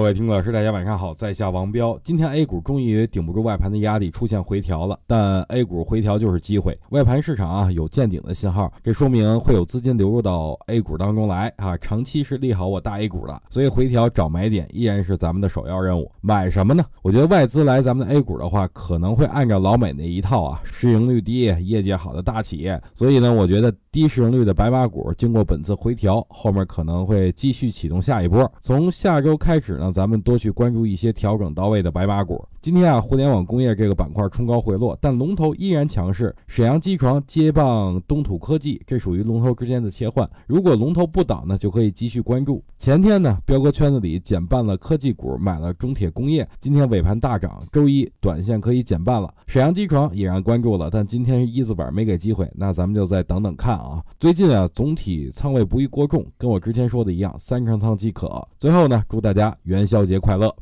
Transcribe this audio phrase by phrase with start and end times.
[0.00, 2.00] 各位听众老师，大家晚上好，在下王彪。
[2.02, 4.98] 今天 A 股终于顶不住外盘的压力，出现回调了。
[5.06, 11.76] 但 A 股回调就是机会，外盘市场啊有见顶的信号，这说明会有资金流入到 A 股当中来啊。
[11.76, 16.10] 长期是利好我大 A 股的，所以回调找买点依然是咱们的首要任务。
[16.22, 16.82] 买什么呢？
[17.02, 22.80] 我觉得外资来咱们的 A 股的话，可能会按照老美那一套啊，市盈率低、业绩好的大企业。
[22.94, 28.50] 所以呢，我觉得低市盈率的白马股经过本次回调，后面可能会继续启动下一波。
[28.62, 29.89] 从下周开始呢。
[29.92, 32.44] 咱们多去关注一些调整到位的白马股。
[32.62, 36.34] 今天啊，互联网工业这个板块冲高回落，但龙头依然强势。
[36.46, 40.28] 沈阳机床接棒东土科技，这属于龙头之间的切换。
[40.46, 42.62] 如果龙头不倒呢，就可以继续关注。
[42.78, 46.46] 前天呢，彪哥圈子里减半了科技股，买了中铁工业。
[46.60, 49.32] 今天尾盘大涨，周一短线可以减半了。
[49.46, 54.04] 沈阳机床已然关注了，但今天是一字板没给机会，那咱们就再等等看啊。
[54.18, 58.46] 最近啊，总体仓位不宜过重，跟我之前说的一样，三成仓即可。
[58.58, 59.56] 最后呢，祝大家。
[59.62, 60.54] 元宵节快乐！